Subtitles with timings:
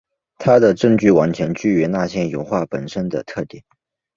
[0.39, 3.63] 他的证据完全基于那些油画本身的特点。